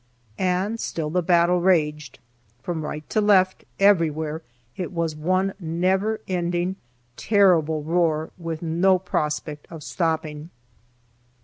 [0.49, 2.17] And still the battle raged.
[2.63, 4.41] From right to left, everywhere,
[4.75, 6.75] it was one never ending,
[7.17, 10.49] terrible roar, with no prospect of stopping.